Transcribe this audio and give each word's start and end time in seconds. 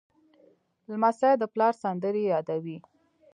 لمسی 0.91 1.31
د 1.41 1.43
پلار 1.53 1.73
سندرې 1.83 2.21
یادوي. 2.33 2.77